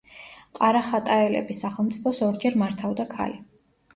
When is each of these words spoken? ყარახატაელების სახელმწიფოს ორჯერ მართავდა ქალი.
ყარახატაელების 0.59 1.59
სახელმწიფოს 1.65 2.21
ორჯერ 2.29 2.57
მართავდა 2.63 3.05
ქალი. 3.15 3.37